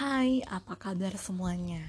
Hai, 0.00 0.40
apa 0.48 0.80
kabar 0.80 1.12
semuanya? 1.20 1.84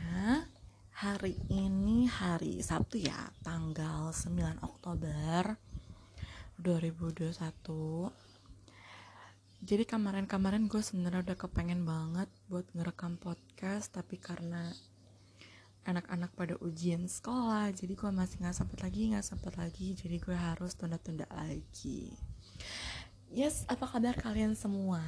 Hari 1.00 1.32
ini 1.48 2.12
hari 2.12 2.60
Sabtu 2.60 3.00
ya, 3.00 3.32
tanggal 3.40 4.12
9 4.12 4.36
Oktober 4.68 5.56
2021 6.60 7.32
Jadi 9.64 9.84
kemarin-kemarin 9.88 10.68
gue 10.68 10.84
sebenarnya 10.84 11.24
udah 11.24 11.38
kepengen 11.40 11.88
banget 11.88 12.28
buat 12.52 12.68
ngerekam 12.76 13.16
podcast 13.16 13.96
Tapi 13.96 14.20
karena 14.20 14.76
anak-anak 15.88 16.36
pada 16.36 16.60
ujian 16.60 17.08
sekolah 17.08 17.72
Jadi 17.72 17.96
gue 17.96 18.12
masih 18.12 18.44
gak 18.44 18.60
sempet 18.60 18.84
lagi, 18.84 19.08
gak 19.16 19.24
sempet 19.24 19.56
lagi 19.56 19.96
Jadi 19.96 20.20
gue 20.20 20.36
harus 20.36 20.76
tunda-tunda 20.76 21.32
lagi 21.32 22.12
Yes, 23.32 23.64
apa 23.72 23.88
kabar 23.88 24.20
kalian 24.20 24.60
semua? 24.60 25.00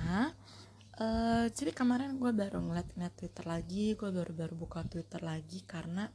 Uh, 0.94 1.50
jadi 1.50 1.73
kemarin 1.73 2.21
gue 2.21 2.30
baru 2.30 2.62
ngeliat-ngeliat 2.62 3.18
Twitter 3.18 3.50
lagi, 3.50 3.97
gue 3.97 4.10
baru-baru 4.14 4.54
buka 4.54 4.86
Twitter 4.86 5.25
lagi 5.25 5.65
karena 5.65 6.06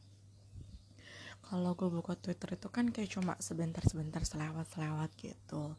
kalau 1.43 1.75
gue 1.75 1.91
buka 1.91 2.15
Twitter 2.15 2.55
itu 2.55 2.71
kan 2.71 2.95
kayak 2.95 3.11
cuma 3.11 3.35
sebentar-sebentar 3.43 4.23
selewat-selewat 4.23 5.11
gitu. 5.19 5.75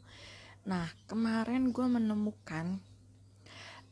Nah 0.68 0.84
kemarin 1.08 1.72
gue 1.72 1.86
menemukan 1.88 2.76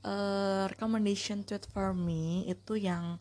uh, 0.05 0.69
recommendation 0.69 1.41
tweet 1.41 1.65
for 1.73 1.97
me 1.97 2.45
itu 2.45 2.77
yang 2.77 3.17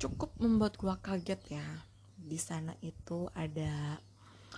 cukup 0.00 0.32
membuat 0.40 0.80
gue 0.80 0.96
kaget 0.96 1.60
ya. 1.60 1.68
Di 2.16 2.40
sana 2.40 2.72
itu 2.80 3.28
ada 3.36 4.00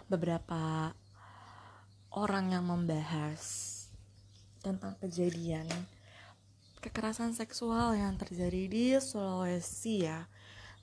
beberapa 0.06 0.94
orang 2.14 2.54
yang 2.54 2.70
membahas 2.70 3.42
tentang 4.62 4.94
kejadian 5.02 5.66
kekerasan 6.84 7.32
seksual 7.32 7.96
yang 7.96 8.20
terjadi 8.20 8.68
di 8.68 8.84
Sulawesi 9.00 10.04
ya. 10.04 10.28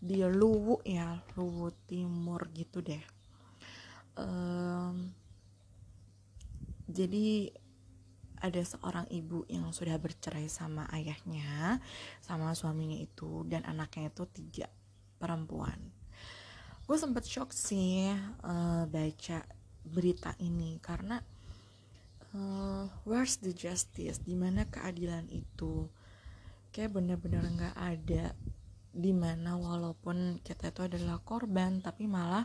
Di 0.01 0.25
Luwu 0.25 0.81
ya 0.81 1.21
Luwu 1.37 1.69
Timur 1.85 2.49
gitu 2.57 2.81
deh. 2.81 3.05
Um, 4.17 5.13
jadi 6.89 7.53
ada 8.41 8.61
seorang 8.65 9.05
ibu 9.13 9.45
yang 9.45 9.69
sudah 9.69 10.01
bercerai 10.01 10.49
sama 10.49 10.89
ayahnya 10.89 11.77
sama 12.25 12.57
suaminya 12.57 12.97
itu 12.97 13.45
dan 13.45 13.61
anaknya 13.69 14.09
itu 14.09 14.25
tiga 14.33 14.67
perempuan. 15.21 15.77
Gue 16.89 16.97
sempet 16.97 17.29
shock 17.29 17.53
sih 17.53 18.09
uh, 18.41 18.89
baca 18.89 19.39
berita 19.85 20.33
ini 20.41 20.81
karena 20.81 21.21
uh, 22.35 22.85
where's 23.07 23.39
the 23.39 23.51
justice? 23.55 24.19
Di 24.21 24.35
mana 24.35 24.67
keadilan 24.67 25.27
itu? 25.31 25.87
Kayak 26.71 26.95
bener-bener 26.95 27.43
nggak 27.43 27.75
-bener 27.75 27.95
ada 27.99 28.25
di 28.91 29.15
mana 29.15 29.55
walaupun 29.55 30.43
kita 30.43 30.75
itu 30.75 30.83
adalah 30.83 31.23
korban 31.23 31.79
tapi 31.79 32.11
malah 32.11 32.43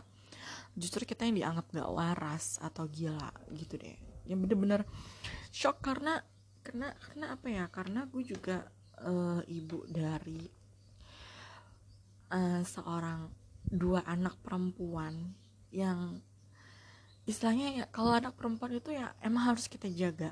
justru 0.79 1.03
kita 1.03 1.27
yang 1.27 1.35
dianggap 1.35 1.67
gak 1.75 1.91
waras 1.91 2.55
atau 2.63 2.87
gila 2.87 3.31
gitu 3.55 3.75
deh. 3.75 3.97
Yang 4.27 4.39
bener-bener 4.47 4.81
shock 5.51 5.83
karena 5.83 6.23
karena 6.63 6.91
karena 6.99 7.25
apa 7.35 7.47
ya? 7.47 7.65
Karena 7.71 8.03
gue 8.07 8.23
juga 8.23 8.67
uh, 9.03 9.41
ibu 9.47 9.87
dari 9.87 10.43
uh, 12.31 12.63
seorang 12.63 13.27
dua 13.67 14.03
anak 14.07 14.39
perempuan 14.39 15.35
yang 15.71 16.23
istilahnya 17.27 17.83
ya 17.83 17.85
kalau 17.91 18.15
anak 18.15 18.33
perempuan 18.39 18.79
itu 18.79 18.95
ya 18.95 19.13
emang 19.21 19.53
harus 19.53 19.67
kita 19.67 19.91
jaga. 19.91 20.31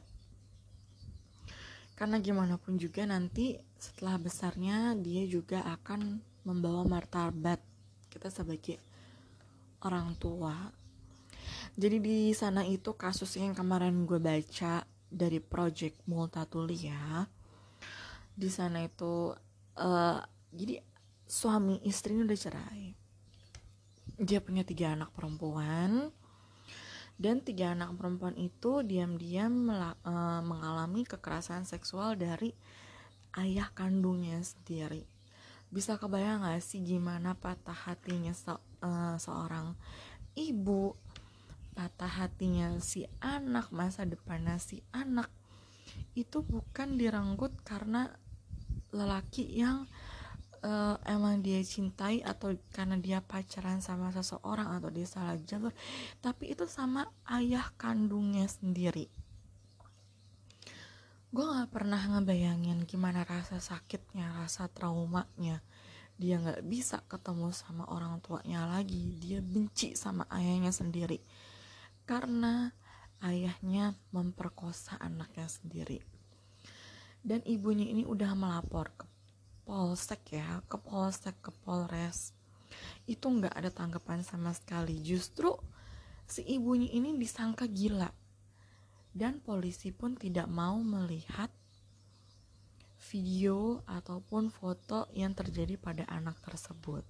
Karena 1.95 2.19
gimana 2.19 2.59
pun 2.59 2.75
juga 2.75 3.03
nanti 3.07 3.55
setelah 3.79 4.19
besarnya 4.19 4.95
dia 4.99 5.23
juga 5.27 5.63
akan 5.63 6.19
membawa 6.43 6.83
martabat 6.83 7.59
kita 8.11 8.31
sebagai 8.31 8.79
orang 9.83 10.15
tua. 10.17 10.55
Jadi 11.75 11.99
di 11.99 12.19
sana 12.31 12.63
itu 12.63 12.95
kasus 12.95 13.35
yang 13.35 13.51
kemarin 13.51 14.07
gue 14.07 14.19
baca 14.19 14.87
dari 15.11 15.39
project 15.43 16.03
Multatulia 16.07 17.27
di 18.35 18.51
sana 18.51 18.83
itu 18.83 19.31
uh, 19.79 20.19
jadi 20.51 20.83
suami 21.23 21.79
istri 21.87 22.11
ini 22.13 22.27
udah 22.27 22.39
cerai. 22.39 22.91
Dia 24.19 24.43
punya 24.43 24.67
tiga 24.67 24.91
anak 24.91 25.15
perempuan 25.15 26.11
dan 27.15 27.39
tiga 27.39 27.71
anak 27.71 27.95
perempuan 27.95 28.35
itu 28.35 28.83
diam-diam 28.83 29.71
uh, 29.71 30.41
mengalami 30.43 31.07
kekerasan 31.07 31.63
seksual 31.63 32.19
dari 32.19 32.51
ayah 33.39 33.71
kandungnya 33.71 34.43
sendiri. 34.43 35.07
Bisa 35.71 35.95
kebayang 35.95 36.43
gak 36.43 36.63
sih 36.63 36.83
gimana 36.83 37.35
patah 37.35 37.75
hatinya 37.75 38.35
se 38.35 38.51
uh, 38.51 39.15
seorang 39.15 39.75
ibu 40.35 40.95
patah 41.75 42.11
hatinya 42.23 42.79
si 42.79 43.03
anak 43.19 43.71
masa 43.71 44.07
depannya 44.07 44.55
si 44.59 44.79
anak 44.95 45.27
itu 46.15 46.39
bukan 46.39 46.95
direnggut 46.95 47.51
karena 47.67 48.07
lelaki 48.95 49.43
yang 49.43 49.87
uh, 50.65 50.97
emang 51.05 51.45
dia 51.45 51.61
cintai 51.61 52.25
atau 52.25 52.57
karena 52.73 52.97
dia 52.97 53.21
pacaran 53.21 53.79
sama 53.85 54.09
seseorang 54.09 54.73
atau 54.81 54.89
dia 54.89 55.05
salah 55.05 55.37
jalur 55.37 55.71
tapi 56.19 56.51
itu 56.57 56.65
sama 56.65 57.05
ayah 57.29 57.69
kandungnya 57.77 58.49
sendiri. 58.49 59.07
Gue 61.29 61.45
gak 61.45 61.67
pernah 61.75 61.99
ngebayangin 61.99 62.87
gimana 62.87 63.27
rasa 63.27 63.59
sakitnya 63.59 64.31
rasa 64.39 64.71
traumanya. 64.71 65.59
Dia 66.15 66.39
gak 66.39 66.63
bisa 66.63 67.03
ketemu 67.11 67.51
sama 67.51 67.83
orang 67.91 68.23
tuanya 68.23 68.63
lagi. 68.63 69.19
Dia 69.19 69.43
benci 69.43 69.99
sama 69.99 70.23
ayahnya 70.31 70.71
sendiri 70.71 71.19
karena 72.07 72.71
ayahnya 73.19 73.99
memperkosa 74.15 74.95
anaknya 74.95 75.51
sendiri. 75.51 75.99
Dan 77.19 77.41
ibunya 77.43 77.89
ini 77.89 78.07
udah 78.07 78.31
melapor 78.37 78.95
ke 78.95 79.05
polsek 79.65 80.37
ya 80.37 80.61
ke 80.69 80.77
polsek 80.77 81.33
ke 81.41 81.51
polres. 81.65 82.31
Itu 83.09 83.33
nggak 83.33 83.53
ada 83.57 83.73
tanggapan 83.73 84.21
sama 84.21 84.53
sekali. 84.53 85.01
Justru 85.01 85.57
si 86.29 86.45
ibunya 86.45 86.93
ini 86.93 87.17
disangka 87.17 87.65
gila. 87.65 88.13
Dan 89.15 89.41
polisi 89.41 89.89
pun 89.89 90.13
tidak 90.13 90.45
mau 90.51 90.77
melihat 90.77 91.49
video 93.09 93.79
ataupun 93.87 94.51
foto 94.51 95.07
yang 95.15 95.31
terjadi 95.31 95.79
pada 95.79 96.03
anak 96.11 96.35
tersebut. 96.43 97.05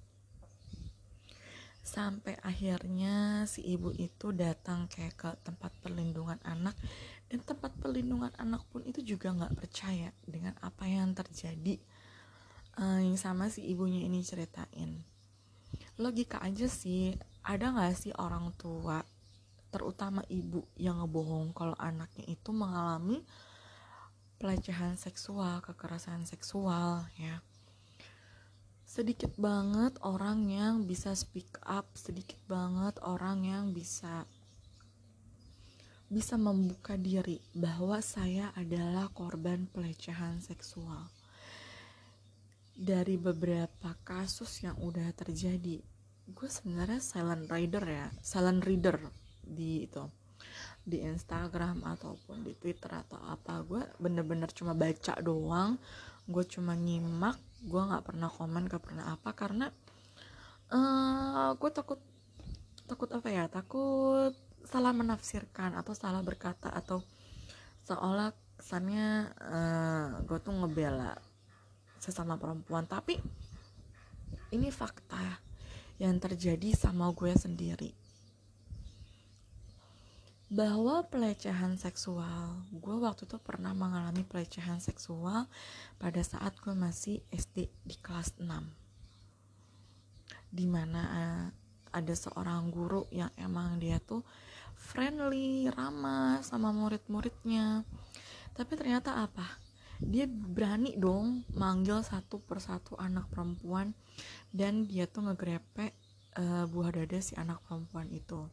Sampai 1.86 2.34
akhirnya 2.42 3.46
si 3.46 3.62
ibu 3.62 3.94
itu 3.94 4.34
datang 4.34 4.90
kayak 4.90 5.14
ke 5.18 5.30
tempat 5.42 5.70
perlindungan 5.82 6.38
anak. 6.46 6.74
Dan 7.26 7.42
tempat 7.42 7.74
perlindungan 7.82 8.30
anak 8.38 8.62
pun 8.70 8.86
itu 8.86 9.02
juga 9.02 9.34
nggak 9.34 9.58
percaya 9.58 10.14
dengan 10.22 10.54
apa 10.62 10.86
yang 10.86 11.10
terjadi 11.10 11.82
uh, 12.80 13.00
yang 13.00 13.16
sama 13.18 13.48
si 13.48 13.64
ibunya 13.64 14.04
ini 14.04 14.20
ceritain. 14.20 15.00
Logika 15.96 16.40
aja 16.44 16.68
sih 16.68 17.16
ada 17.40 17.72
nggak 17.72 17.96
sih 17.96 18.12
orang 18.16 18.52
tua 18.56 19.00
terutama 19.72 20.24
ibu 20.32 20.64
yang 20.80 21.04
ngebohong 21.04 21.52
kalau 21.52 21.76
anaknya 21.76 22.24
itu 22.32 22.48
mengalami 22.52 23.20
pelecehan 24.36 24.96
seksual 24.96 25.64
kekerasan 25.64 26.28
seksual 26.28 27.08
ya? 27.16 27.40
Sedikit 28.86 29.34
banget 29.36 29.98
orang 30.00 30.48
yang 30.48 30.88
bisa 30.88 31.12
speak 31.12 31.60
up 31.64 31.88
sedikit 31.96 32.40
banget 32.48 32.96
orang 33.04 33.44
yang 33.44 33.64
bisa 33.76 34.24
bisa 36.06 36.38
membuka 36.38 36.94
diri 36.94 37.42
bahwa 37.50 37.98
saya 37.98 38.54
adalah 38.54 39.10
korban 39.10 39.66
pelecehan 39.66 40.38
seksual 40.38 41.15
dari 42.76 43.16
beberapa 43.16 43.96
kasus 44.04 44.60
yang 44.60 44.76
udah 44.76 45.08
terjadi 45.16 45.80
gue 46.26 46.48
sebenarnya 46.50 47.00
silent 47.00 47.48
reader 47.48 47.84
ya 47.88 48.06
silent 48.20 48.60
reader 48.68 49.00
di 49.40 49.88
itu 49.88 50.04
di 50.84 51.02
Instagram 51.02 51.82
ataupun 51.82 52.44
di 52.44 52.52
Twitter 52.54 52.92
atau 52.92 53.18
apa 53.26 53.64
gue 53.64 53.82
bener-bener 53.96 54.52
cuma 54.52 54.76
baca 54.76 55.16
doang 55.24 55.80
gue 56.28 56.44
cuma 56.46 56.76
nyimak 56.76 57.38
gue 57.64 57.78
nggak 57.80 58.04
pernah 58.12 58.28
komen 58.28 58.68
gak 58.68 58.84
pernah 58.84 59.04
apa 59.14 59.30
karena 59.32 59.66
uh, 60.70 61.56
gue 61.56 61.70
takut 61.72 61.98
takut 62.86 63.10
apa 63.10 63.28
ya 63.32 63.44
takut 63.48 64.34
salah 64.66 64.92
menafsirkan 64.92 65.74
atau 65.78 65.94
salah 65.94 66.20
berkata 66.20 66.70
atau 66.74 67.02
seolah 67.86 68.34
kesannya 68.58 69.30
uh, 69.38 70.08
gue 70.26 70.38
tuh 70.42 70.54
ngebela 70.54 71.14
sesama 72.06 72.38
perempuan. 72.38 72.86
Tapi 72.86 73.18
ini 74.54 74.70
fakta 74.70 75.42
yang 75.98 76.14
terjadi 76.22 76.70
sama 76.78 77.10
gue 77.10 77.34
sendiri. 77.34 77.90
Bahwa 80.46 81.02
pelecehan 81.10 81.74
seksual 81.74 82.62
gue 82.70 82.96
waktu 83.02 83.26
itu 83.26 83.34
pernah 83.42 83.74
mengalami 83.74 84.22
pelecehan 84.22 84.78
seksual 84.78 85.50
pada 85.98 86.22
saat 86.22 86.54
gue 86.62 86.70
masih 86.70 87.18
SD 87.34 87.66
di 87.82 87.96
kelas 87.98 88.38
6 88.38 88.86
di 90.46 90.64
mana 90.64 91.02
uh, 91.02 91.46
ada 91.90 92.14
seorang 92.14 92.70
guru 92.70 93.04
yang 93.10 93.28
emang 93.36 93.76
dia 93.82 93.98
tuh 93.98 94.22
friendly 94.76 95.66
ramah 95.72 96.44
sama 96.44 96.70
murid-muridnya. 96.70 97.82
Tapi 98.54 98.72
ternyata 98.78 99.20
apa 99.20 99.65
dia 100.00 100.28
berani 100.28 100.96
dong 100.96 101.44
manggil 101.56 102.04
satu 102.04 102.40
persatu 102.44 102.96
anak 103.00 103.32
perempuan 103.32 103.96
dan 104.52 104.84
dia 104.84 105.08
tuh 105.08 105.28
ngegrepe 105.28 105.96
uh, 106.36 106.64
buah 106.68 106.92
dada 106.92 107.18
si 107.20 107.32
anak 107.36 107.64
perempuan 107.64 108.08
itu. 108.12 108.44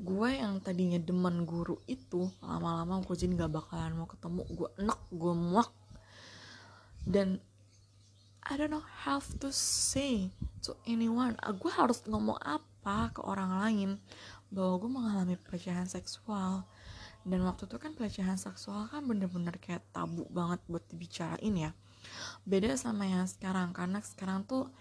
Gue 0.00 0.38
yang 0.38 0.60
tadinya 0.64 0.96
demen 0.96 1.44
guru 1.44 1.76
itu 1.84 2.30
lama-lama 2.40 3.04
gue 3.04 3.16
jadi 3.16 3.36
gak 3.36 3.52
bakalan 3.52 3.96
mau 3.96 4.08
ketemu. 4.08 4.42
Gue 4.48 4.68
enak 4.80 5.00
gue 5.12 5.34
muak. 5.34 5.70
Dan 7.04 7.40
I 8.44 8.56
don't 8.56 8.72
know 8.72 8.84
how 9.04 9.20
to 9.20 9.48
say 9.52 10.32
to 10.64 10.76
anyone. 10.88 11.36
Uh, 11.44 11.52
gue 11.52 11.72
harus 11.72 12.04
ngomong 12.08 12.40
apa 12.40 13.12
ke 13.12 13.20
orang 13.24 13.60
lain 13.60 13.90
bahwa 14.48 14.74
gue 14.80 14.90
mengalami 14.90 15.36
pelecehan 15.36 15.86
seksual 15.86 16.64
dan 17.24 17.40
waktu 17.44 17.68
itu 17.68 17.76
kan 17.76 17.92
pelecehan 17.92 18.40
seksual 18.40 18.88
kan 18.88 19.04
bener-bener 19.04 19.52
kayak 19.60 19.84
tabu 19.92 20.24
banget 20.32 20.60
buat 20.64 20.84
dibicarain 20.88 21.52
ya. 21.52 21.70
Beda 22.48 22.72
sama 22.80 23.04
yang 23.04 23.28
sekarang 23.28 23.76
karena 23.76 24.00
sekarang 24.00 24.48
tuh 24.48 24.72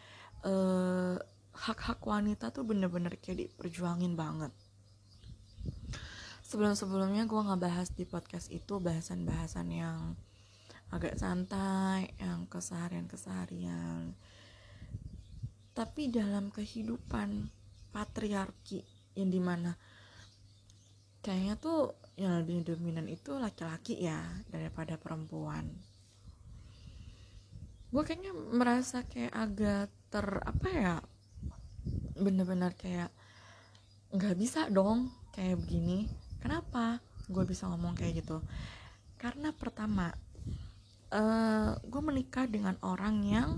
uh, 0.48 1.20
hak-hak 1.52 2.00
wanita 2.00 2.56
tuh 2.56 2.64
bener-bener 2.64 3.20
kayak 3.20 3.52
diperjuangin 3.52 4.16
banget. 4.16 4.56
Sebelum-sebelumnya 6.48 7.28
gue 7.28 7.42
nggak 7.46 7.62
bahas 7.62 7.92
di 7.94 8.08
podcast 8.08 8.48
itu 8.50 8.80
bahasan-bahasan 8.80 9.68
yang 9.70 10.16
agak 10.90 11.20
santai 11.20 12.16
yang 12.18 12.48
keseharian-keseharian. 12.50 14.16
Tapi 15.76 16.10
dalam 16.10 16.50
kehidupan 16.50 17.52
patriarki 17.94 18.82
yang 19.14 19.30
di 19.30 19.42
mana 19.44 19.76
kayaknya 21.20 21.60
tuh 21.60 21.94
yang 22.20 22.36
lebih 22.44 22.68
dominan 22.68 23.08
itu 23.08 23.40
laki-laki 23.40 24.04
ya 24.04 24.20
daripada 24.52 25.00
perempuan. 25.00 25.64
Gue 27.90 28.04
kayaknya 28.04 28.36
merasa 28.36 29.08
kayak 29.08 29.32
agak 29.32 29.88
ter 30.12 30.28
apa 30.44 30.68
ya 30.68 30.96
bener-bener 32.20 32.76
kayak 32.76 33.10
nggak 34.12 34.36
bisa 34.36 34.68
dong 34.68 35.16
kayak 35.32 35.64
begini. 35.64 36.12
Kenapa 36.44 37.00
gue 37.32 37.44
bisa 37.48 37.72
ngomong 37.72 37.96
kayak 37.96 38.20
gitu? 38.20 38.44
Karena 39.16 39.56
pertama 39.56 40.12
uh, 41.16 41.72
gue 41.80 42.02
menikah 42.04 42.52
dengan 42.52 42.76
orang 42.84 43.24
yang 43.24 43.50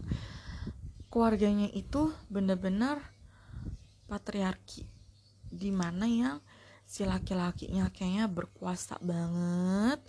keluarganya 1.10 1.68
itu 1.74 2.14
bener-bener 2.30 3.02
patriarki. 4.06 4.86
Di 5.50 5.74
mana 5.74 6.06
yang 6.06 6.38
si 6.92 7.08
laki-lakinya 7.08 7.88
kayaknya 7.88 8.28
berkuasa 8.28 9.00
banget. 9.00 10.04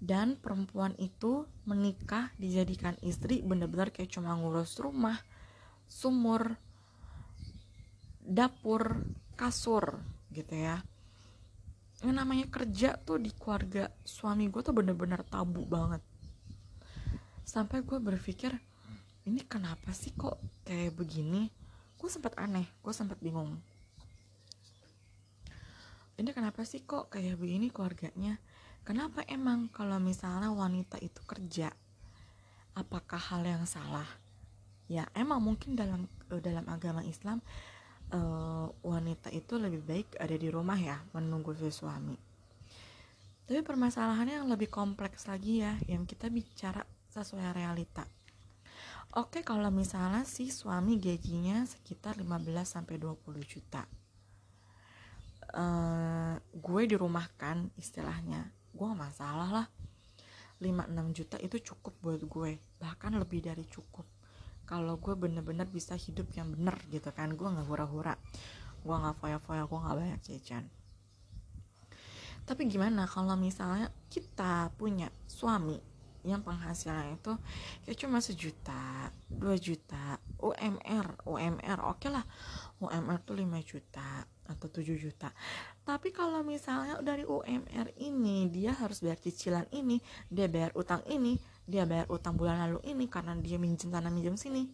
Dan 0.00 0.36
perempuan 0.36 0.92
itu 1.00 1.48
menikah 1.64 2.32
dijadikan 2.36 2.96
istri 3.00 3.40
bener-bener 3.40 3.92
kayak 3.92 4.12
cuma 4.12 4.32
ngurus 4.36 4.80
rumah 4.80 5.16
sumur 5.88 6.56
dapur 8.20 9.00
kasur 9.36 10.00
gitu 10.32 10.56
ya. 10.56 10.84
Yang 12.00 12.14
namanya 12.16 12.46
kerja 12.48 12.96
tuh 13.00 13.20
di 13.20 13.32
keluarga 13.32 13.92
suami 14.04 14.48
gue 14.48 14.60
tuh 14.60 14.76
bener-bener 14.76 15.20
tabu 15.24 15.68
banget. 15.68 16.00
Sampai 17.44 17.84
gue 17.84 17.96
berpikir 18.00 18.56
ini 19.28 19.44
kenapa 19.44 19.92
sih 19.92 20.16
kok 20.16 20.40
kayak 20.64 20.96
begini? 20.96 21.52
Gue 22.00 22.08
sempat 22.08 22.36
aneh 22.40 22.64
gue 22.80 22.92
sempat 22.92 23.20
bingung 23.20 23.60
ini 26.20 26.36
kenapa 26.36 26.68
sih 26.68 26.84
kok 26.84 27.08
kayak 27.08 27.40
begini 27.40 27.72
keluarganya? 27.72 28.36
Kenapa 28.84 29.24
emang 29.24 29.72
kalau 29.72 29.96
misalnya 29.96 30.52
wanita 30.52 31.00
itu 31.00 31.24
kerja 31.24 31.72
apakah 32.76 33.16
hal 33.16 33.40
yang 33.48 33.64
salah? 33.64 34.06
Ya 34.84 35.08
emang 35.16 35.40
mungkin 35.40 35.80
dalam 35.80 36.04
eh, 36.28 36.42
dalam 36.44 36.68
agama 36.68 37.00
Islam 37.08 37.40
uh, 38.12 38.68
wanita 38.84 39.32
itu 39.32 39.56
lebih 39.56 39.80
baik 39.80 40.20
ada 40.20 40.36
di 40.36 40.48
rumah 40.52 40.76
ya 40.76 41.00
menunggu 41.16 41.56
si 41.56 41.72
suami. 41.72 42.18
Tapi 43.48 43.64
permasalahannya 43.64 44.44
yang 44.44 44.48
lebih 44.52 44.68
kompleks 44.68 45.24
lagi 45.24 45.64
ya 45.64 45.80
yang 45.88 46.04
kita 46.04 46.28
bicara 46.28 46.84
sesuai 47.10 47.56
realita. 47.56 48.04
Oke 49.16 49.42
kalau 49.42 49.72
misalnya 49.72 50.22
si 50.28 50.52
suami 50.52 51.00
gajinya 51.00 51.66
sekitar 51.66 52.20
15 52.20 52.46
sampai 52.62 53.00
20 53.00 53.40
juta. 53.42 53.99
Uh, 55.50 56.38
gue 56.54 56.82
dirumahkan 56.90 57.74
istilahnya. 57.76 58.50
Gue 58.74 58.86
gak 58.90 59.00
masalah 59.00 59.50
lah. 59.50 59.66
5-6 60.60 61.16
juta 61.16 61.36
itu 61.40 61.56
cukup 61.72 61.94
buat 62.04 62.22
gue. 62.22 62.60
Bahkan 62.78 63.16
lebih 63.16 63.42
dari 63.44 63.64
cukup 63.66 64.04
kalau 64.70 65.02
gue 65.02 65.18
bener-bener 65.18 65.66
bisa 65.66 65.98
hidup 65.98 66.30
yang 66.38 66.54
bener 66.54 66.78
gitu 66.94 67.10
kan 67.10 67.34
gue 67.34 67.42
nggak 67.42 67.66
hura-hura 67.66 68.14
gue 68.86 68.94
nggak 68.94 69.18
foya-foya 69.18 69.66
gue 69.66 69.78
nggak 69.82 69.96
banyak 69.98 70.20
jajan 70.30 70.64
tapi 72.46 72.70
gimana 72.70 73.10
kalau 73.10 73.34
misalnya 73.34 73.90
kita 74.14 74.70
punya 74.78 75.10
suami 75.26 75.74
yang 76.22 76.46
penghasilan 76.46 77.18
itu 77.18 77.34
kayak 77.82 77.98
cuma 77.98 78.22
sejuta 78.22 79.10
dua 79.26 79.58
juta 79.58 80.22
UMR 80.38 81.26
UMR 81.26 81.78
oke 81.90 82.06
okay 82.06 82.10
lah 82.14 82.22
UMR 82.78 83.18
tuh 83.26 83.40
5 83.40 83.50
juta 83.66 84.22
atau 84.50 84.66
7 84.66 84.82
juta. 84.98 85.30
Tapi 85.86 86.10
kalau 86.10 86.42
misalnya 86.42 86.98
dari 86.98 87.22
UMR 87.22 87.94
ini 88.02 88.50
dia 88.50 88.74
harus 88.74 88.98
bayar 88.98 89.18
cicilan 89.22 89.66
ini 89.70 90.02
dia 90.26 90.50
bayar 90.50 90.74
utang 90.74 91.02
ini 91.06 91.38
dia 91.64 91.86
bayar 91.86 92.10
utang 92.10 92.34
bulan 92.34 92.66
lalu 92.66 92.82
ini 92.90 93.06
karena 93.06 93.38
dia 93.38 93.56
minjem 93.56 93.94
sana 93.94 94.10
minjem 94.10 94.34
sini. 94.34 94.66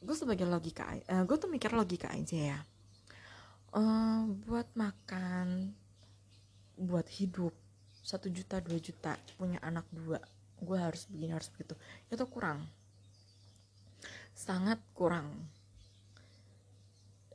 Gue 0.00 0.16
sebagai 0.16 0.48
logika 0.48 0.88
uh, 0.88 1.24
gue 1.28 1.36
tuh 1.36 1.50
mikir 1.52 1.72
logika 1.76 2.08
aja 2.08 2.56
ya. 2.56 2.60
Uh, 3.76 4.32
buat 4.48 4.72
makan 4.72 5.76
buat 6.80 7.04
hidup 7.12 7.52
satu 8.00 8.30
juta 8.30 8.62
dua 8.62 8.78
juta 8.78 9.18
punya 9.36 9.58
anak 9.60 9.84
dua 9.90 10.22
gue 10.62 10.78
harus 10.78 11.04
begini 11.12 11.36
harus 11.36 11.52
begitu. 11.52 11.76
Itu 12.08 12.24
kurang. 12.28 12.64
Sangat 14.36 14.80
kurang 14.92 15.55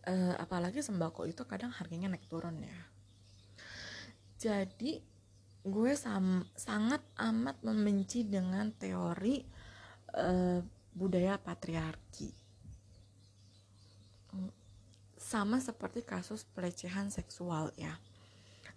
uh, 0.07 0.35
apalagi 0.37 0.81
sembako 0.81 1.29
itu 1.29 1.45
kadang 1.45 1.69
harganya 1.69 2.09
naik 2.09 2.25
turun 2.25 2.57
ya. 2.61 2.79
Jadi 4.41 4.97
gue 5.61 5.91
sam 5.93 6.41
sangat 6.57 7.05
amat 7.21 7.61
membenci 7.61 8.25
dengan 8.25 8.73
teori 8.73 9.45
uh, 10.17 10.59
budaya 10.97 11.37
patriarki. 11.37 12.33
Sama 15.21 15.61
seperti 15.61 16.01
kasus 16.01 16.43
pelecehan 16.49 17.13
seksual 17.13 17.69
ya. 17.77 17.93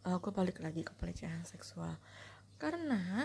Uh, 0.04 0.20
gue 0.20 0.28
balik 0.28 0.60
lagi 0.60 0.84
ke 0.84 0.92
pelecehan 1.00 1.48
seksual. 1.48 1.96
Karena 2.60 3.24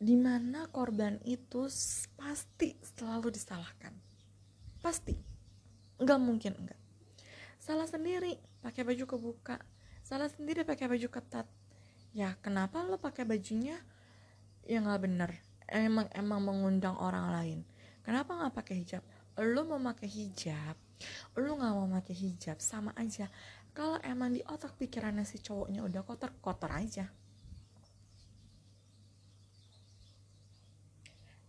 di 0.00 0.16
mana 0.16 0.70
korban 0.70 1.18
itu 1.26 1.66
pasti 2.14 2.78
selalu 2.80 3.34
disalahkan. 3.34 3.92
Pasti 4.80 5.29
nggak 6.00 6.20
mungkin 6.20 6.52
enggak 6.56 6.80
salah 7.60 7.84
sendiri 7.84 8.40
pakai 8.64 8.82
baju 8.82 9.04
kebuka. 9.04 9.60
Salah 10.00 10.32
sendiri 10.32 10.64
pakai 10.64 10.88
baju 10.88 11.06
ketat. 11.12 11.46
Ya 12.16 12.34
kenapa 12.40 12.82
lo 12.82 12.98
pakai 12.98 13.28
bajunya? 13.28 13.78
Ya 14.66 14.80
nggak 14.80 15.00
bener. 15.06 15.30
Emang 15.70 16.08
emang 16.16 16.40
mengundang 16.42 16.96
orang 16.98 17.30
lain. 17.30 17.60
Kenapa 18.02 18.32
nggak 18.34 18.56
pakai 18.56 18.74
hijab? 18.80 19.04
Lo 19.38 19.62
mau 19.68 19.78
pakai 19.78 20.08
hijab 20.08 20.74
lo 21.40 21.56
nggak 21.56 21.72
mau 21.72 21.88
pakai 21.88 22.12
hijab 22.12 22.58
sama 22.60 22.92
aja. 22.92 23.32
Kalau 23.72 23.96
emang 24.04 24.34
di 24.34 24.42
otak 24.44 24.76
pikirannya 24.76 25.24
si 25.24 25.40
cowoknya 25.40 25.80
udah 25.86 26.02
kotor 26.04 26.34
kotor 26.42 26.68
aja. 26.74 27.08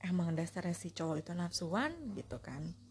Emang 0.01 0.33
dasarnya 0.33 0.71
si 0.71 0.95
cowok 0.95 1.17
itu 1.21 1.31
nafsuan 1.35 1.91
gitu 2.15 2.41
kan 2.41 2.90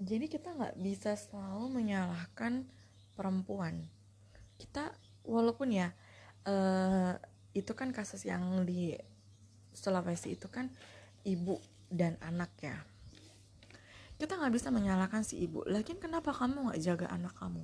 jadi 0.00 0.32
kita 0.32 0.56
nggak 0.56 0.80
bisa 0.80 1.12
selalu 1.12 1.76
menyalahkan 1.76 2.64
perempuan. 3.12 3.84
Kita 4.56 4.88
walaupun 5.28 5.76
ya 5.76 5.92
uh, 6.48 7.20
itu 7.52 7.72
kan 7.76 7.92
kasus 7.92 8.24
yang 8.24 8.64
di 8.64 8.96
Sulawesi 9.76 10.34
itu 10.40 10.48
kan 10.48 10.72
ibu 11.28 11.60
dan 11.92 12.16
anak 12.24 12.48
ya. 12.64 12.80
Kita 14.16 14.40
nggak 14.40 14.56
bisa 14.56 14.72
menyalahkan 14.72 15.20
si 15.20 15.44
ibu. 15.44 15.68
Lagi 15.68 15.92
kenapa 16.00 16.32
kamu 16.32 16.72
nggak 16.72 16.80
jaga 16.80 17.06
anak 17.12 17.36
kamu? 17.36 17.60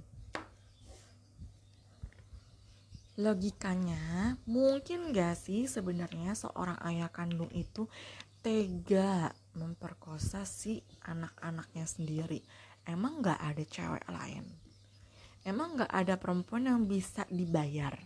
Logikanya 3.16 4.36
mungkin 4.44 5.08
gak 5.16 5.40
sih 5.40 5.64
sebenarnya 5.64 6.36
seorang 6.36 6.76
ayah 6.84 7.08
kandung 7.08 7.48
itu 7.56 7.88
tega 8.44 9.32
memperkosa 9.56 10.44
si 10.44 10.84
anak-anaknya 11.08 11.88
sendiri. 11.88 12.44
Emang 12.84 13.25
gak 13.25 13.40
ada 13.40 13.64
cewek 13.64 14.06
lain? 14.06 14.44
Emang 15.42 15.80
gak 15.80 15.90
ada 15.90 16.20
perempuan 16.20 16.68
yang 16.68 16.84
bisa 16.84 17.25
dibayar? 17.32 17.96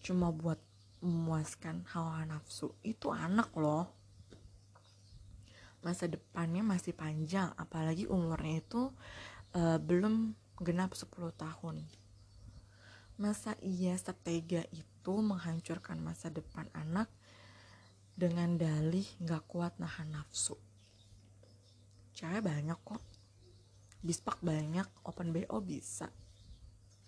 Cuma 0.00 0.32
buat 0.32 0.56
memuaskan 1.02 1.84
hawa 1.92 2.24
nafsu. 2.24 2.72
Itu 2.80 3.12
anak 3.12 3.52
loh. 3.58 3.90
Masa 5.80 6.06
depannya 6.06 6.60
masih 6.60 6.92
panjang 6.92 7.52
apalagi 7.56 8.04
umurnya 8.04 8.60
itu 8.60 8.92
uh, 9.56 9.80
belum 9.80 10.36
genap 10.60 10.92
10 10.92 11.08
tahun. 11.36 11.76
Masa 13.16 13.56
ia 13.64 13.96
setega 13.96 14.64
itu 14.72 15.14
menghancurkan 15.16 16.00
masa 16.00 16.28
depan 16.28 16.68
anak 16.76 17.08
dengan 18.20 18.60
dalih 18.60 19.08
gak 19.24 19.48
kuat 19.48 19.80
nahan 19.80 20.12
nafsu? 20.12 20.60
Cewek 22.12 22.44
banyak 22.44 22.76
kok. 22.84 23.00
Bispak 24.04 24.44
banyak, 24.44 24.84
open 25.08 25.32
BO 25.32 25.56
bisa. 25.64 26.12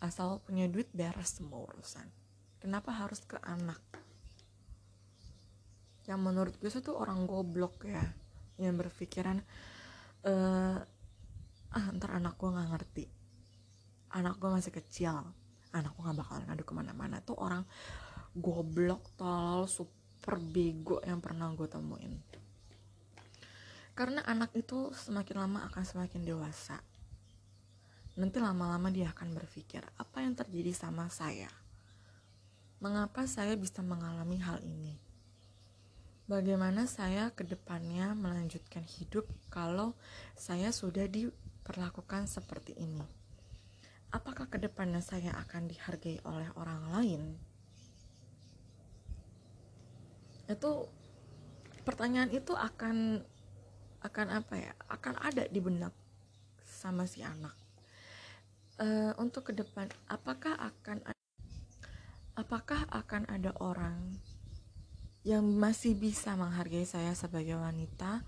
Asal 0.00 0.40
punya 0.40 0.64
duit 0.72 0.88
beres 0.96 1.36
semua 1.36 1.68
urusan. 1.68 2.08
Kenapa 2.56 2.96
harus 2.96 3.20
ke 3.28 3.36
anak? 3.44 3.84
Yang 6.08 6.20
menurut 6.24 6.54
gue 6.56 6.72
itu 6.72 6.92
orang 6.96 7.28
goblok 7.28 7.84
ya. 7.84 8.08
Yang 8.56 8.88
berpikiran, 8.88 9.44
eh, 10.24 10.78
ah 11.76 11.86
ntar 11.92 12.16
anak 12.16 12.40
gue 12.40 12.48
gak 12.48 12.70
ngerti. 12.72 13.04
Anak 14.16 14.40
gue 14.40 14.48
masih 14.48 14.72
kecil 14.72 15.20
anakku 15.72 16.04
gak 16.04 16.16
bakalan 16.20 16.44
ngadu 16.44 16.64
ke 16.68 16.74
mana-mana 16.76 17.24
tuh 17.24 17.36
orang 17.40 17.64
goblok 18.36 19.12
tolol 19.16 19.64
super 19.64 20.01
bego 20.38 21.02
yang 21.02 21.18
pernah 21.18 21.50
gue 21.50 21.66
temuin. 21.66 22.14
Karena 23.92 24.24
anak 24.24 24.56
itu 24.56 24.94
semakin 24.94 25.36
lama 25.36 25.68
akan 25.68 25.84
semakin 25.84 26.24
dewasa. 26.24 26.80
Nanti 28.16 28.40
lama-lama 28.40 28.88
dia 28.88 29.12
akan 29.12 29.36
berpikir 29.36 29.84
apa 29.98 30.24
yang 30.24 30.32
terjadi 30.32 30.72
sama 30.72 31.10
saya? 31.12 31.50
Mengapa 32.80 33.28
saya 33.28 33.52
bisa 33.56 33.84
mengalami 33.84 34.40
hal 34.40 34.64
ini? 34.64 34.96
Bagaimana 36.30 36.88
saya 36.88 37.28
ke 37.34 37.44
depannya 37.44 38.16
melanjutkan 38.16 38.86
hidup 38.86 39.28
kalau 39.52 39.92
saya 40.38 40.72
sudah 40.72 41.04
diperlakukan 41.04 42.30
seperti 42.30 42.72
ini? 42.78 43.04
Apakah 44.12 44.48
ke 44.48 44.56
depannya 44.56 45.04
saya 45.04 45.36
akan 45.36 45.68
dihargai 45.68 46.20
oleh 46.24 46.48
orang 46.56 46.82
lain? 46.92 47.51
Itu 50.54 50.88
pertanyaan 51.82 52.30
itu 52.30 52.52
akan 52.52 53.24
akan 54.02 54.26
apa 54.28 54.54
ya? 54.58 54.72
Akan 54.90 55.16
ada 55.18 55.48
di 55.48 55.60
benak 55.62 55.94
sama 56.62 57.08
si 57.08 57.24
anak. 57.24 57.54
Uh, 58.80 59.14
untuk 59.20 59.48
ke 59.48 59.52
depan, 59.54 59.86
apakah 60.10 60.56
akan 60.58 61.04
apakah 62.34 62.88
akan 62.88 63.28
ada 63.28 63.52
orang 63.60 64.16
yang 65.22 65.46
masih 65.46 65.94
bisa 65.94 66.34
menghargai 66.34 66.82
saya 66.82 67.14
sebagai 67.14 67.54
wanita 67.54 68.26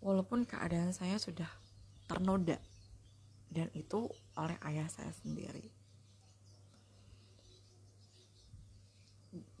walaupun 0.00 0.48
keadaan 0.48 0.96
saya 0.96 1.20
sudah 1.20 1.50
ternoda 2.08 2.56
dan 3.52 3.68
itu 3.76 4.08
oleh 4.40 4.56
ayah 4.64 4.88
saya 4.88 5.12
sendiri 5.12 5.83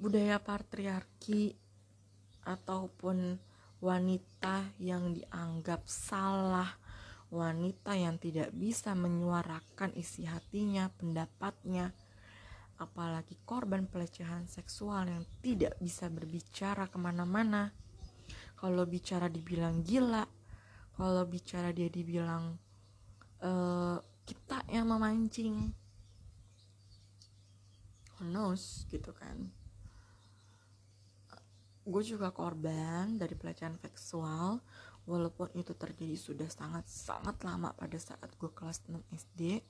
budaya 0.04 0.36
patriarki 0.36 1.56
ataupun 2.44 3.40
wanita 3.80 4.76
yang 4.76 5.16
dianggap 5.16 5.88
salah 5.88 6.68
wanita 7.32 7.96
yang 7.96 8.20
tidak 8.20 8.52
bisa 8.52 8.92
menyuarakan 8.92 9.96
isi 9.96 10.28
hatinya 10.28 10.92
pendapatnya 10.92 11.96
apalagi 12.76 13.40
korban 13.48 13.88
pelecehan 13.88 14.44
seksual 14.44 15.08
yang 15.08 15.24
tidak 15.40 15.72
bisa 15.80 16.12
berbicara 16.12 16.84
ke 16.92 17.00
mana-mana. 17.00 17.72
Kalau 18.60 18.84
bicara 18.84 19.32
dibilang 19.32 19.80
gila 19.80 20.28
kalau 20.94 21.26
bicara 21.26 21.74
dia 21.74 21.90
dibilang 21.90 22.54
uh, 23.42 23.98
kita 24.22 24.62
yang 24.70 24.86
memancing 24.86 25.74
who 28.14 28.22
knows 28.30 28.86
gitu 28.86 29.10
kan 29.10 29.50
gue 31.84 32.02
juga 32.02 32.32
korban 32.32 33.20
dari 33.20 33.36
pelecehan 33.36 33.76
seksual 33.76 34.60
walaupun 35.04 35.52
itu 35.52 35.76
terjadi 35.76 36.16
sudah 36.16 36.48
sangat 36.48 36.88
sangat 36.88 37.36
lama 37.44 37.76
pada 37.76 38.00
saat 38.00 38.28
gue 38.40 38.50
kelas 38.56 38.88
6 38.88 38.96
SD 39.12 39.60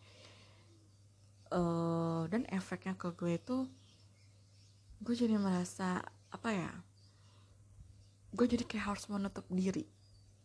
uh, 1.51 2.25
dan 2.31 2.47
efeknya 2.55 2.95
ke 2.95 3.11
gue 3.19 3.35
itu 3.35 3.67
gue 5.03 5.15
jadi 5.15 5.37
merasa 5.37 6.01
apa 6.31 6.51
ya 6.55 6.73
gue 8.35 8.47
jadi 8.51 8.67
kayak 8.67 8.87
harus 8.95 9.07
menutup 9.07 9.47
diri. 9.47 9.87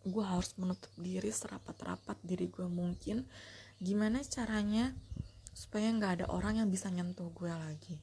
Gue 0.05 0.21
harus 0.21 0.53
menutup 0.61 0.93
diri 0.93 1.33
serapat-rapat 1.33 2.21
diri 2.21 2.45
gue 2.45 2.69
mungkin. 2.69 3.25
Gimana 3.81 4.21
caranya 4.21 4.93
supaya 5.57 5.89
nggak 5.89 6.21
ada 6.21 6.25
orang 6.29 6.61
yang 6.61 6.69
bisa 6.69 6.87
nyentuh 6.93 7.33
gue 7.33 7.49
lagi 7.49 7.97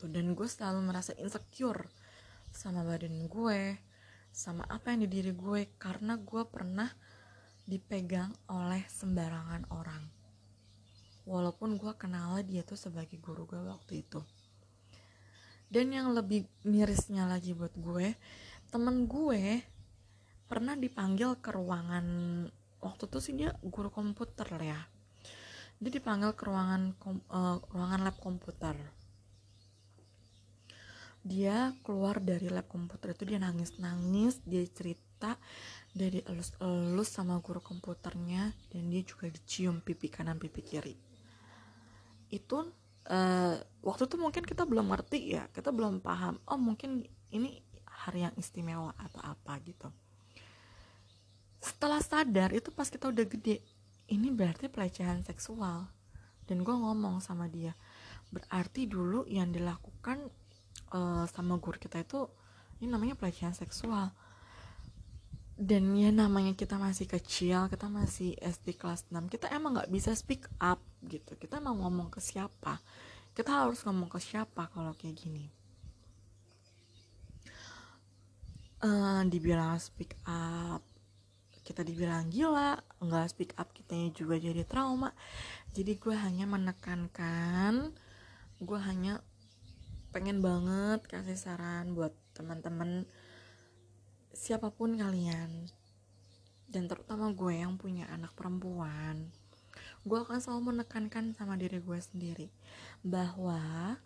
gitu. 0.00 0.08
Dan 0.08 0.32
gue 0.32 0.48
selalu 0.48 0.80
merasa 0.80 1.12
insecure 1.20 1.84
sama 2.48 2.80
badan 2.80 3.28
gue 3.28 3.76
sama 4.32 4.64
apa 4.72 4.96
yang 4.96 5.04
di 5.04 5.20
diri 5.20 5.36
gue 5.36 5.76
karena 5.76 6.16
gue 6.16 6.42
pernah 6.48 6.88
dipegang 7.68 8.32
oleh 8.48 8.80
sembarangan 8.88 9.68
orang. 9.76 10.02
Walaupun 11.28 11.76
gue 11.76 11.92
kenal 12.00 12.40
dia 12.48 12.64
tuh 12.64 12.80
sebagai 12.80 13.20
guru 13.20 13.44
gue 13.44 13.60
waktu 13.60 14.00
itu. 14.00 14.24
Dan 15.70 15.92
yang 15.92 16.10
lebih 16.16 16.48
mirisnya 16.64 17.28
lagi 17.28 17.52
buat 17.52 17.76
gue 17.76 18.16
temen 18.72 19.04
gue 19.04 19.62
pernah 20.48 20.74
dipanggil 20.74 21.38
ke 21.38 21.54
ruangan 21.54 22.06
waktu 22.82 23.02
itu 23.06 23.18
sih 23.22 23.34
dia 23.36 23.52
guru 23.60 23.92
komputer 23.92 24.48
ya. 24.58 24.80
Dia 25.78 25.90
dipanggil 25.90 26.34
ke 26.34 26.42
ruangan 26.48 26.96
kom, 26.98 27.22
uh, 27.30 27.62
ruangan 27.70 28.00
lab 28.02 28.16
komputer 28.18 28.74
dia 31.20 31.76
keluar 31.84 32.16
dari 32.16 32.48
lab 32.48 32.64
komputer 32.64 33.12
itu 33.12 33.28
dia 33.28 33.36
nangis 33.36 33.76
nangis 33.76 34.40
dia 34.48 34.64
cerita 34.72 35.36
dia 35.92 36.08
dielus-elus 36.08 37.08
sama 37.12 37.36
guru 37.44 37.60
komputernya 37.60 38.56
dan 38.72 38.88
dia 38.88 39.02
juga 39.04 39.28
dicium 39.28 39.84
pipi 39.84 40.08
kanan 40.08 40.40
pipi 40.40 40.62
kiri. 40.64 40.96
Itu 42.30 42.72
uh, 43.10 43.56
waktu 43.84 44.02
itu 44.08 44.16
mungkin 44.16 44.46
kita 44.46 44.64
belum 44.64 44.88
ngerti 44.94 45.18
ya 45.36 45.44
kita 45.52 45.74
belum 45.74 46.00
paham 46.00 46.40
oh 46.48 46.56
mungkin 46.56 47.04
ini 47.34 47.60
hari 47.84 48.24
yang 48.24 48.34
istimewa 48.40 48.96
atau 48.96 49.20
apa 49.20 49.60
gitu. 49.66 49.92
Setelah 51.60 52.00
sadar 52.00 52.56
itu 52.56 52.72
pas 52.72 52.88
kita 52.88 53.12
udah 53.12 53.26
gede 53.28 53.60
ini 54.08 54.32
berarti 54.32 54.72
pelecehan 54.72 55.20
seksual. 55.26 55.84
Dan 56.48 56.66
gue 56.66 56.74
ngomong 56.74 57.22
sama 57.22 57.46
dia 57.46 57.78
berarti 58.30 58.86
dulu 58.86 59.26
yang 59.26 59.50
dilakukan 59.50 60.30
uh, 60.94 61.24
sama 61.30 61.58
guru 61.58 61.78
kita 61.78 62.02
itu 62.02 62.26
ini 62.80 62.90
namanya 62.90 63.14
pelecehan 63.18 63.54
seksual. 63.54 64.10
Dan 65.60 65.92
ya 65.92 66.08
namanya 66.08 66.56
kita 66.56 66.80
masih 66.80 67.04
kecil 67.04 67.68
kita 67.68 67.84
masih 67.92 68.32
SD 68.40 68.80
kelas 68.80 69.04
6 69.12 69.28
kita 69.28 69.52
emang 69.52 69.76
nggak 69.76 69.92
bisa 69.92 70.16
speak 70.16 70.48
up 70.56 70.80
gitu. 71.04 71.36
Kita 71.36 71.60
mau 71.60 71.76
ngomong 71.76 72.08
ke 72.08 72.20
siapa? 72.20 72.80
Kita 73.36 73.64
harus 73.64 73.84
ngomong 73.84 74.08
ke 74.08 74.16
siapa 74.16 74.72
kalau 74.72 74.96
kayak 74.96 75.20
gini? 75.20 75.46
Uh, 78.80 79.20
dibilang 79.28 79.76
speak 79.76 80.16
up 80.24 80.80
kita 81.70 81.86
dibilang 81.86 82.26
gila 82.32 82.80
nggak 82.98 83.30
speak 83.30 83.52
up 83.54 83.70
kita 83.70 83.94
juga 84.10 84.40
jadi 84.40 84.66
trauma. 84.66 85.14
Jadi 85.70 86.02
gue 86.02 86.16
hanya 86.16 86.48
menekankan 86.48 87.94
gue 88.60 88.80
hanya 88.80 89.22
pengen 90.10 90.42
banget 90.42 91.06
kasih 91.06 91.38
saran 91.38 91.94
buat 91.94 92.14
teman-teman 92.34 93.06
siapa 94.34 94.70
pun 94.74 94.98
kalian 94.98 95.70
dan 96.70 96.86
terutama 96.86 97.30
gue 97.34 97.54
yang 97.62 97.78
punya 97.78 98.06
anak 98.10 98.34
perempuan 98.34 99.30
gue 100.02 100.18
akan 100.18 100.38
selalu 100.42 100.74
menekankan 100.74 101.34
sama 101.34 101.54
diri 101.58 101.78
gue 101.82 101.98
sendiri 101.98 102.48
bahwa 103.06 103.96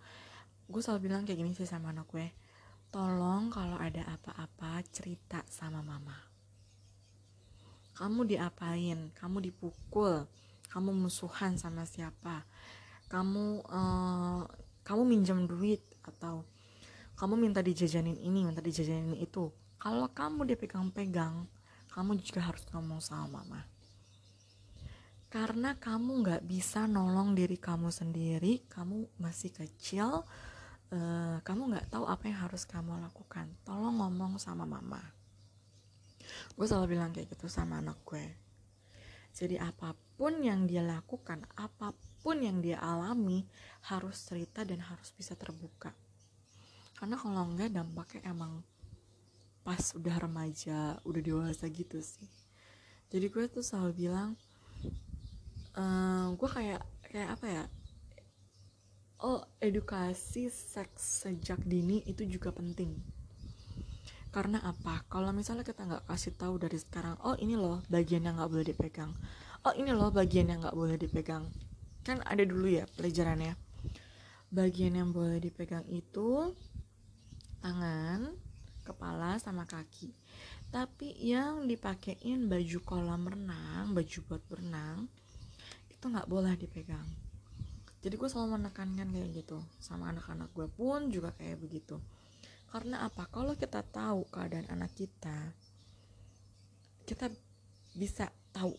gue 0.68 0.80
selalu 0.80 1.08
bilang 1.08 1.22
kayak 1.24 1.40
gini 1.44 1.52
sih 1.56 1.68
sama 1.68 1.92
anak 1.92 2.08
gue 2.12 2.28
tolong 2.94 3.50
kalau 3.50 3.74
ada 3.74 4.06
apa-apa 4.06 4.78
cerita 4.94 5.42
sama 5.50 5.82
mama. 5.82 6.14
Kamu 7.98 8.22
diapain? 8.22 9.10
Kamu 9.18 9.42
dipukul? 9.42 10.30
Kamu 10.70 10.94
musuhan 10.94 11.58
sama 11.58 11.90
siapa? 11.90 12.46
Kamu 13.10 13.66
uh, 13.66 14.46
kamu 14.84 15.02
minjam 15.08 15.48
duit 15.48 15.80
atau 16.04 16.44
kamu 17.16 17.40
minta 17.40 17.64
dijajanin 17.64 18.20
ini 18.20 18.44
minta 18.44 18.60
dijajanin 18.60 19.16
itu. 19.16 19.48
Kalau 19.80 20.08
kamu 20.12 20.44
dipegang-pegang 20.54 21.48
kamu 21.88 22.20
juga 22.20 22.44
harus 22.44 22.66
ngomong 22.74 23.00
sama 23.00 23.40
mama. 23.40 23.64
Karena 25.32 25.74
kamu 25.74 26.22
nggak 26.22 26.42
bisa 26.46 26.86
nolong 26.86 27.34
diri 27.34 27.58
kamu 27.58 27.90
sendiri 27.90 28.62
kamu 28.70 29.18
masih 29.18 29.50
kecil 29.50 30.22
uh, 30.94 31.36
kamu 31.42 31.74
nggak 31.74 31.86
tahu 31.90 32.06
apa 32.06 32.30
yang 32.30 32.38
harus 32.44 32.62
kamu 32.68 33.00
lakukan. 33.02 33.50
Tolong 33.66 33.98
ngomong 33.98 34.38
sama 34.38 34.68
mama. 34.68 35.00
Gue 36.54 36.66
selalu 36.66 36.98
bilang 36.98 37.10
kayak 37.10 37.32
gitu 37.34 37.50
sama 37.50 37.80
anak 37.82 37.98
gue. 38.06 38.24
Jadi 39.34 39.58
apa 39.58 39.98
pun 40.14 40.38
yang 40.38 40.70
dia 40.70 40.82
lakukan 40.86 41.42
apa 41.58 41.90
pun 41.90 42.13
yang 42.32 42.64
dia 42.64 42.80
alami 42.80 43.44
harus 43.92 44.16
cerita 44.24 44.64
dan 44.64 44.80
harus 44.80 45.12
bisa 45.12 45.36
terbuka. 45.36 45.92
Karena 46.96 47.20
kalau 47.20 47.44
enggak 47.44 47.68
dampaknya 47.68 48.32
emang 48.32 48.64
pas 49.60 49.92
udah 49.92 50.16
remaja 50.24 50.96
udah 51.04 51.20
dewasa 51.20 51.68
gitu 51.68 52.00
sih. 52.00 52.28
Jadi 53.12 53.28
gue 53.28 53.44
tuh 53.52 53.60
selalu 53.60 54.08
bilang 54.08 54.40
uh, 55.76 55.84
eh, 55.84 56.26
gue 56.32 56.48
kayak 56.48 56.82
kayak 57.12 57.28
apa 57.36 57.46
ya? 57.46 57.64
Oh 59.20 59.44
edukasi 59.60 60.48
seks 60.48 61.28
sejak 61.28 61.60
dini 61.68 62.00
itu 62.08 62.24
juga 62.24 62.56
penting. 62.56 62.96
Karena 64.32 64.64
apa? 64.64 65.04
Kalau 65.12 65.28
misalnya 65.36 65.62
kita 65.62 65.84
nggak 65.84 66.08
kasih 66.08 66.32
tahu 66.40 66.56
dari 66.56 66.80
sekarang 66.80 67.20
oh 67.20 67.36
ini 67.36 67.52
loh 67.52 67.84
bagian 67.92 68.24
yang 68.24 68.40
nggak 68.40 68.48
boleh 68.48 68.66
dipegang. 68.72 69.12
Oh 69.64 69.76
ini 69.76 69.92
loh 69.92 70.08
bagian 70.08 70.48
yang 70.48 70.64
nggak 70.64 70.76
boleh 70.76 70.96
dipegang 70.96 71.44
kan 72.04 72.20
ada 72.28 72.44
dulu 72.44 72.68
ya 72.68 72.84
pelajarannya. 72.94 73.56
Bagian 74.52 74.94
yang 74.94 75.10
boleh 75.10 75.40
dipegang 75.40 75.88
itu 75.88 76.52
tangan 77.64 78.36
kepala 78.84 79.40
sama 79.40 79.64
kaki. 79.64 80.12
Tapi 80.68 81.16
yang 81.18 81.64
dipakein 81.64 82.46
baju 82.46 82.78
kolam 82.84 83.24
renang 83.24 83.96
baju 83.96 84.18
buat 84.28 84.42
berenang 84.46 85.08
itu 85.88 86.04
nggak 86.04 86.28
boleh 86.28 86.54
dipegang. 86.60 87.08
Jadi 88.04 88.14
gue 88.20 88.28
selalu 88.28 88.60
menekankan 88.60 89.08
kayak 89.08 89.30
gitu. 89.32 89.64
Sama 89.80 90.12
anak-anak 90.12 90.52
gue 90.52 90.68
pun 90.68 91.08
juga 91.08 91.32
kayak 91.40 91.56
begitu. 91.56 91.96
Karena 92.68 93.08
apa? 93.08 93.24
Kalau 93.32 93.56
kita 93.56 93.80
tahu 93.80 94.28
keadaan 94.28 94.68
anak 94.68 94.92
kita 94.92 95.56
kita 97.04 97.28
bisa 97.92 98.32
tahu 98.52 98.72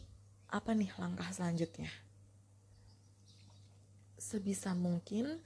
apa 0.50 0.74
nih 0.74 0.90
langkah 0.98 1.30
selanjutnya 1.30 2.05
sebisa 4.16 4.72
mungkin 4.74 5.40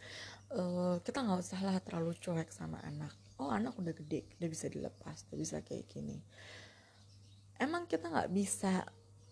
uh, 0.54 1.02
kita 1.02 1.26
nggak 1.26 1.40
usah 1.42 1.60
lah 1.66 1.78
terlalu 1.82 2.16
cuek 2.18 2.50
sama 2.54 2.80
anak. 2.86 3.14
Oh 3.40 3.50
anak 3.50 3.76
udah 3.80 3.94
gede 3.96 4.28
udah 4.40 4.50
bisa 4.52 4.68
dilepas 4.68 5.26
udah 5.30 5.38
bisa 5.40 5.62
kayak 5.66 5.90
gini. 5.90 6.20
Emang 7.60 7.90
kita 7.90 8.08
nggak 8.08 8.32
bisa 8.32 8.88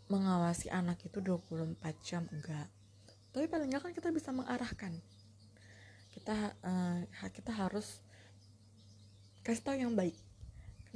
mengawasi 0.08 0.72
anak 0.72 1.00
itu 1.04 1.20
24 1.24 1.78
jam? 2.04 2.24
Enggak 2.32 2.68
tapi 3.38 3.46
paling 3.54 3.70
nggak 3.70 3.86
kan 3.86 3.94
kita 3.94 4.10
bisa 4.10 4.34
mengarahkan. 4.34 4.98
Kita 6.10 6.58
uh, 6.66 7.06
kita 7.30 7.54
harus 7.54 8.02
kasih 9.46 9.62
tahu 9.62 9.78
yang 9.78 9.94
baik. 9.94 10.18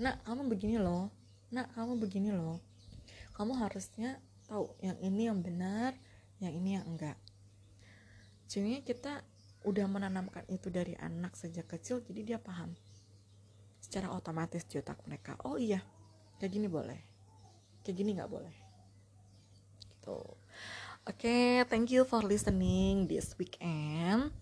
Nak 0.02 0.26
kamu 0.26 0.50
begini 0.50 0.82
loh. 0.82 1.14
Nak 1.54 1.70
kamu 1.78 2.02
begini 2.02 2.34
loh. 2.34 2.58
Kamu 3.38 3.54
harusnya 3.62 4.18
tahu 4.50 4.74
yang 4.82 4.98
ini 5.06 5.30
yang 5.30 5.38
benar 5.38 5.94
yang 6.42 6.58
ini 6.58 6.82
yang 6.82 6.86
enggak 6.90 7.14
jadi 8.52 8.84
kita 8.84 9.24
udah 9.64 9.88
menanamkan 9.88 10.44
itu 10.52 10.68
dari 10.68 10.92
anak 11.00 11.40
sejak 11.40 11.72
kecil 11.72 12.04
jadi 12.04 12.36
dia 12.36 12.40
paham. 12.44 12.76
Secara 13.80 14.12
otomatis 14.12 14.68
di 14.68 14.76
otak 14.76 15.00
mereka 15.08 15.40
oh 15.48 15.56
iya 15.56 15.80
kayak 16.36 16.52
gini 16.52 16.68
boleh. 16.68 17.00
Kayak 17.80 17.96
gini 17.96 18.12
nggak 18.20 18.28
boleh. 18.28 18.56
Gitu. 19.88 20.20
Oke 21.08 21.16
okay, 21.16 21.52
thank 21.72 21.96
you 21.96 22.04
for 22.04 22.20
listening 22.28 23.08
this 23.08 23.32
weekend. 23.40 24.36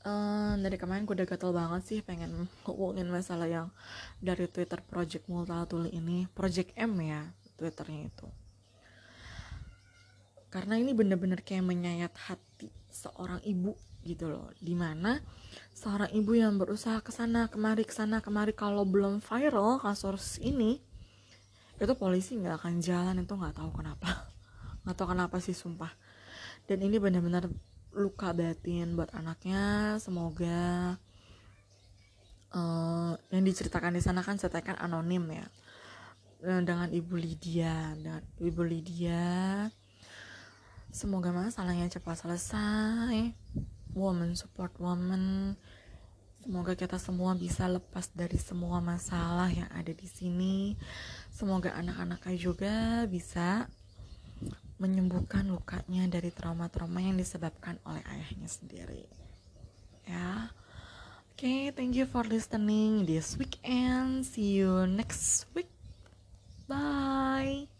Uh, 0.00 0.56
dari 0.56 0.80
kemarin 0.80 1.04
gue 1.04 1.12
udah 1.12 1.28
gatel 1.28 1.52
banget 1.52 1.84
sih 1.84 2.00
pengen 2.00 2.48
ngomongin 2.64 3.12
masalah 3.12 3.44
yang 3.44 3.68
dari 4.16 4.48
Twitter 4.48 4.80
Project 4.80 5.28
Multatuli 5.28 5.92
ini 5.92 6.24
Project 6.32 6.72
M 6.72 6.96
ya 7.04 7.28
Twitternya 7.60 8.08
itu 8.08 8.39
karena 10.50 10.74
ini 10.82 10.90
bener-bener 10.90 11.46
kayak 11.46 11.62
menyayat 11.62 12.10
hati 12.26 12.74
seorang 12.90 13.38
ibu 13.46 13.78
gitu 14.02 14.26
loh. 14.26 14.50
Di 14.58 14.74
mana 14.74 15.22
seorang 15.78 16.10
ibu 16.10 16.34
yang 16.34 16.58
berusaha 16.58 16.98
ke 17.00 17.14
sana 17.14 17.46
kemari 17.46 17.86
ke 17.86 17.94
sana 17.94 18.18
kemari 18.18 18.50
kalau 18.50 18.82
belum 18.82 19.22
viral 19.22 19.78
kasus 19.78 20.42
ini 20.42 20.82
itu 21.78 21.92
polisi 21.94 22.34
nggak 22.36 22.60
akan 22.60 22.74
jalan. 22.82 23.22
Itu 23.22 23.38
nggak 23.38 23.56
tahu 23.56 23.70
kenapa. 23.72 24.10
Nggak 24.82 24.96
tahu 24.96 25.08
kenapa 25.12 25.36
sih 25.44 25.52
sumpah. 25.52 25.92
Dan 26.64 26.80
ini 26.80 26.96
benar-benar 26.96 27.52
luka 27.92 28.32
batin 28.32 28.96
buat 28.96 29.12
anaknya. 29.12 29.96
Semoga 30.00 30.96
uh, 32.56 33.12
yang 33.28 33.44
diceritakan 33.44 33.92
di 33.92 34.02
sana 34.02 34.24
kan 34.24 34.40
cetekan 34.40 34.80
anonim 34.80 35.24
ya. 35.30 35.46
Dengan 36.40 36.88
ibu 36.88 37.20
Lydia 37.20 37.92
dengan 38.00 38.24
ibu 38.40 38.64
Lydia 38.64 39.68
semoga 40.90 41.30
masalahnya 41.30 41.90
cepat 41.90 42.22
selesai 42.26 43.34
woman 43.94 44.34
support 44.38 44.74
woman 44.78 45.54
Semoga 46.40 46.72
kita 46.72 46.96
semua 46.96 47.36
bisa 47.36 47.68
lepas 47.68 48.08
dari 48.16 48.40
semua 48.40 48.80
masalah 48.80 49.52
yang 49.52 49.68
ada 49.76 49.92
di 49.92 50.08
sini. 50.08 50.72
Semoga 51.28 51.76
anak-anaknya 51.76 52.36
juga 52.40 52.74
bisa 53.04 53.68
menyembuhkan 54.80 55.44
lukanya 55.52 56.08
dari 56.08 56.32
trauma-trauma 56.32 57.04
yang 57.04 57.20
disebabkan 57.20 57.76
oleh 57.84 58.00
ayahnya 58.08 58.48
sendiri. 58.48 59.04
Ya. 60.08 60.48
Oke, 61.36 61.44
okay, 61.44 61.62
thank 61.76 61.92
you 61.92 62.08
for 62.08 62.24
listening 62.24 63.04
this 63.04 63.36
weekend. 63.36 64.24
See 64.24 64.56
you 64.56 64.88
next 64.88 65.44
week. 65.52 65.68
Bye. 66.64 67.79